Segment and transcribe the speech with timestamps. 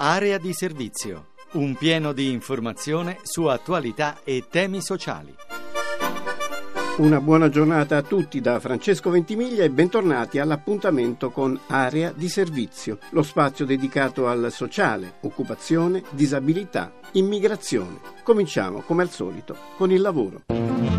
[0.00, 1.28] Area di servizio.
[1.52, 5.34] Un pieno di informazione su attualità e temi sociali.
[6.98, 12.98] Una buona giornata a tutti da Francesco Ventimiglia e bentornati all'appuntamento con Area di Servizio,
[13.10, 18.00] lo spazio dedicato al sociale, occupazione, disabilità, immigrazione.
[18.24, 20.97] Cominciamo, come al solito, con il lavoro.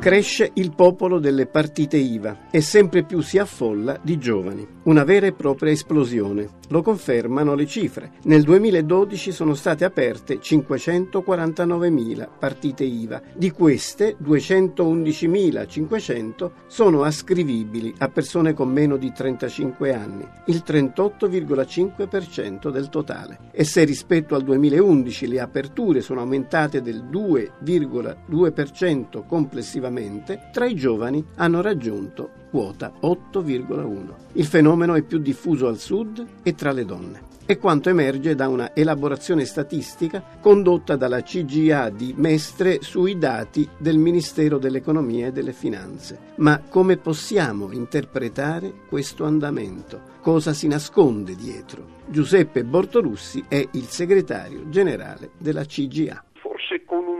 [0.00, 4.64] Cresce il popolo delle partite IVA e sempre più si affolla di giovani.
[4.84, 6.50] Una vera e propria esplosione.
[6.68, 8.12] Lo confermano le cifre.
[8.24, 13.20] Nel 2012 sono state aperte 549.000 partite IVA.
[13.34, 22.88] Di queste 211.500 sono ascrivibili a persone con meno di 35 anni, il 38,5% del
[22.88, 23.50] totale.
[23.50, 30.74] E se rispetto al 2011 le aperture sono aumentate del 2,2% complessivamente, rispettivamente, tra i
[30.74, 34.14] giovani hanno raggiunto quota 8,1.
[34.34, 37.26] Il fenomeno è più diffuso al sud e tra le donne.
[37.44, 43.96] È quanto emerge da una elaborazione statistica condotta dalla CGA di Mestre sui dati del
[43.96, 46.18] Ministero dell'Economia e delle Finanze.
[46.36, 50.16] Ma come possiamo interpretare questo andamento?
[50.20, 51.96] Cosa si nasconde dietro?
[52.06, 56.22] Giuseppe Bortolussi è il segretario generale della CGA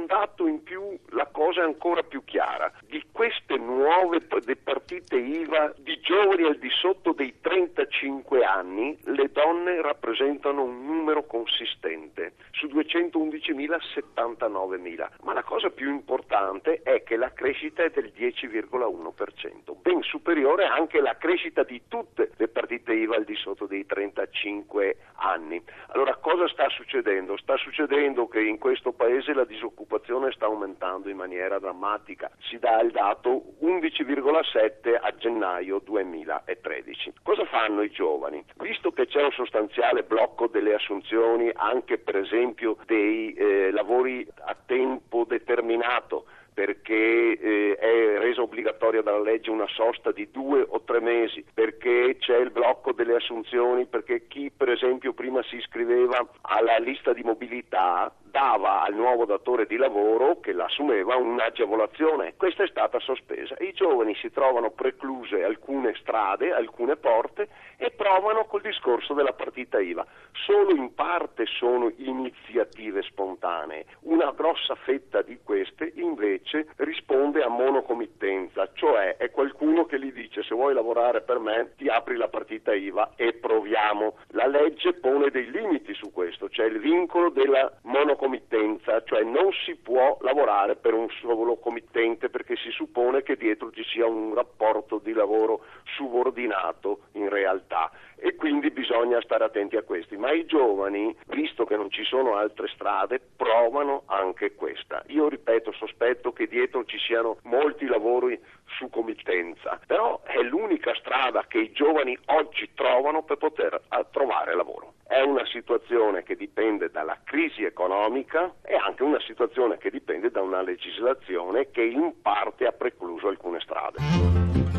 [0.08, 2.72] dato in più la cosa ancora più chiara.
[2.88, 4.20] Di queste nuove
[4.56, 11.24] partite IVA di giovani al di sotto dei 35 anni, le donne rappresentano un numero
[11.26, 15.08] consistente su 211.000 79.000.
[15.22, 20.98] Ma la cosa più importante è che la crescita è del 10,1%, ben superiore anche
[20.98, 25.62] alla crescita di tutte le partite IVA al di sotto dei 35 anni.
[25.88, 27.36] Allora cosa sta succedendo?
[27.36, 32.30] Sta succedendo che in questo paese la disoccupazione sta aumentando in maniera drammatica.
[32.40, 37.12] Si dà il dato 11,7 a gennaio 2013.
[37.22, 38.44] Cosa fanno i giovani?
[38.56, 42.47] Visto che c'è un sostanziale blocco delle assunzioni anche per esempio
[42.86, 50.10] dei eh, lavori a tempo determinato, perché eh, è resa obbligatoria dalla legge una sosta
[50.10, 55.12] di due o tre mesi, perché c'è il blocco delle assunzioni, perché chi per esempio
[55.12, 61.16] prima si iscriveva alla lista di mobilità dava al nuovo datore di lavoro che l'assumeva
[61.16, 62.34] un'agevolazione.
[62.36, 63.56] Questa è stata sospesa.
[63.58, 69.80] I giovani si trovano precluse alcune strade, alcune porte e provano col discorso della partita
[69.80, 70.06] IVA.
[70.46, 73.86] Solo in parte sono iniziative spontanee.
[74.02, 80.27] Una grossa fetta di queste invece risponde a monocomittenza, cioè è qualcuno che gli dice
[80.58, 84.16] vuoi lavorare per me ti apri la partita IVA e proviamo.
[84.30, 89.76] La legge pone dei limiti su questo, c'è il vincolo della monocomittenza cioè non si
[89.76, 94.98] può lavorare per un solo committente perché si suppone che dietro ci sia un rapporto
[94.98, 95.64] di lavoro
[95.96, 97.90] subordinato in realtà
[98.20, 100.16] e quindi bisogna stare attenti a questi.
[100.16, 105.02] Ma i giovani, visto che non ci sono altre strade, provano anche questa.
[105.08, 108.38] Io ripeto, sospetto che dietro ci siano molti lavori
[108.76, 113.80] su committenza, però è l'unica strada che i giovani oggi trovano per poter
[114.10, 114.94] trovare lavoro.
[115.06, 120.42] È una situazione che dipende dalla crisi economica e anche una situazione che dipende da
[120.42, 124.77] una legislazione che in parte ha precluso alcune strade.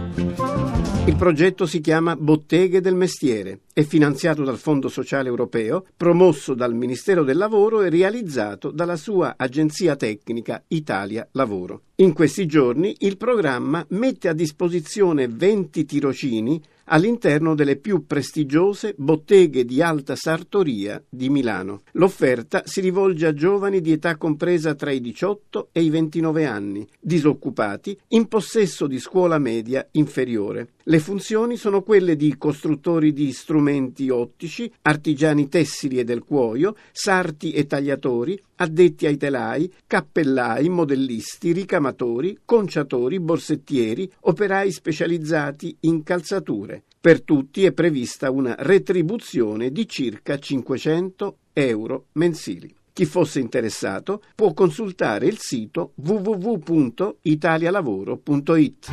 [1.10, 6.76] Il progetto si chiama Botteghe del Mestiere, è finanziato dal Fondo Sociale Europeo, promosso dal
[6.76, 11.82] Ministero del Lavoro e realizzato dalla sua agenzia tecnica Italia Lavoro.
[11.96, 19.66] In questi giorni il programma mette a disposizione 20 tirocini all'interno delle più prestigiose botteghe
[19.66, 21.82] di alta sartoria di Milano.
[21.94, 26.88] L'offerta si rivolge a giovani di età compresa tra i 18 e i 29 anni,
[27.00, 30.70] disoccupati, in possesso di scuola media inferiore.
[30.90, 37.52] Le funzioni sono quelle di costruttori di strumenti ottici, artigiani tessili e del cuoio, sarti
[37.52, 46.82] e tagliatori, addetti ai telai, cappellai, modellisti, ricamatori, conciatori, borsettieri, operai specializzati in calzature.
[47.00, 52.78] Per tutti è prevista una retribuzione di circa 500 euro mensili.
[52.94, 58.90] Chi fosse interessato può consultare il sito www.italialavoro.it.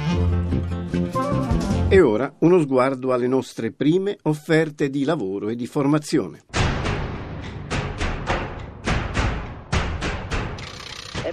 [1.88, 6.42] E ora uno sguardo alle nostre prime offerte di lavoro e di formazione.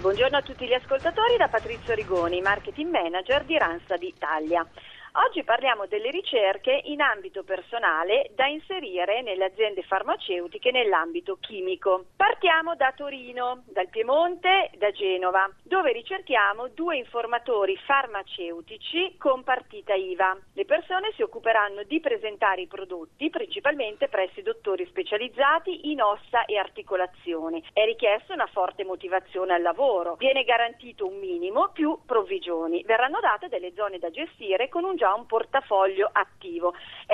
[0.04, 4.68] Buongiorno a tutti gli ascoltatori da Patrizio Rigoni, marketing manager di Randstad Italia.
[5.16, 12.06] Oggi parliamo delle ricerche in ambito personale da inserire nelle aziende farmaceutiche nell'ambito chimico.
[12.16, 20.36] Partiamo da Torino, dal Piemonte, da Genova, dove ricerchiamo due informatori farmaceutici con partita IVA.
[20.56, 26.46] Le persone si occuperanno di presentare i prodotti principalmente presso i dottori specializzati in ossa
[26.46, 27.64] e articolazioni.
[27.72, 30.16] È richiesta una forte motivazione al lavoro.
[30.16, 32.82] Viene garantito un minimo più provvigioni.
[32.84, 36.74] Verranno date delle zone da gestire con un già un portafoglio attivo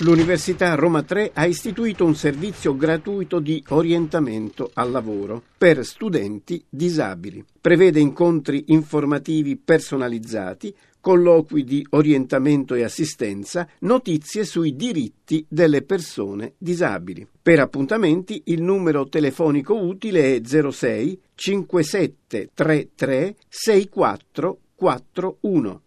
[0.03, 7.45] L'Università Roma 3 ha istituito un servizio gratuito di orientamento al lavoro per studenti disabili.
[7.61, 17.27] Prevede incontri informativi personalizzati colloqui di orientamento e assistenza, notizie sui diritti delle persone disabili.
[17.43, 25.81] Per appuntamenti il numero telefonico utile è 06 5733 6441.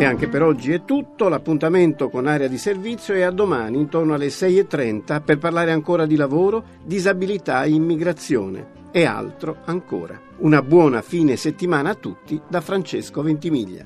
[0.01, 4.15] E anche per oggi è tutto, l'appuntamento con area di servizio è a domani intorno
[4.15, 10.19] alle 6.30 per parlare ancora di lavoro, disabilità e immigrazione e altro ancora.
[10.39, 13.85] Una buona fine settimana a tutti da Francesco Ventimiglia.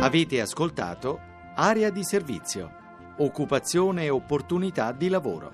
[0.00, 1.20] Avete ascoltato
[1.54, 2.70] Area di servizio,
[3.18, 5.52] occupazione e opportunità di lavoro.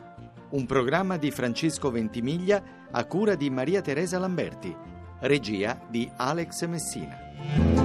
[0.50, 4.90] Un programma di Francesco Ventimiglia a cura di Maria Teresa Lamberti
[5.22, 7.81] Regia di Alex Messina.